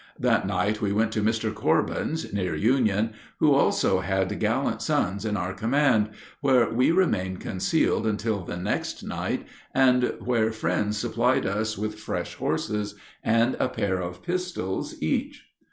[0.19, 1.53] That night we went to Mr.
[1.53, 8.07] Corbin's, near Union, who also had gallant sons in our command, where we remained concealed
[8.07, 9.45] until the next night,
[9.75, 15.45] and where friends supplied us with fresh horses and a pair of pistols each.